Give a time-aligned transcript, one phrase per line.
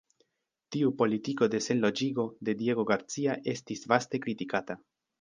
[0.75, 4.85] Tiu politiko de Senloĝigo de Diego Garcia estis vaste kritikata.